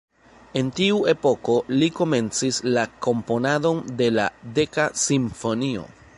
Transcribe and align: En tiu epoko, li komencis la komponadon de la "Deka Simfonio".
En 0.61 0.69
tiu 0.77 0.95
epoko, 1.11 1.57
li 1.73 1.89
komencis 1.99 2.59
la 2.79 2.87
komponadon 3.09 3.85
de 4.01 4.09
la 4.19 4.27
"Deka 4.59 4.89
Simfonio". 5.05 5.89